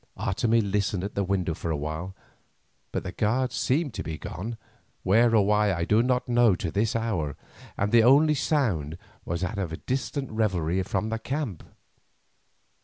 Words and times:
Otomie 0.17 0.61
listened 0.61 1.03
at 1.03 1.13
the 1.13 1.23
window 1.23 1.53
for 1.53 1.69
a 1.69 1.77
while, 1.77 2.15
but 2.91 3.03
the 3.03 3.11
guards 3.11 3.53
seemed 3.53 3.93
to 3.93 4.01
be 4.01 4.17
gone, 4.17 4.57
where 5.03 5.35
or 5.35 5.45
why 5.45 5.71
I 5.71 5.85
do 5.85 6.01
not 6.01 6.27
know 6.27 6.55
to 6.55 6.71
this 6.71 6.95
hour, 6.95 7.37
and 7.77 7.91
the 7.91 8.01
only 8.01 8.33
sound 8.33 8.97
was 9.25 9.41
that 9.41 9.59
of 9.59 9.85
distant 9.85 10.31
revelry 10.31 10.81
from 10.81 11.09
the 11.09 11.19
camp. 11.19 11.63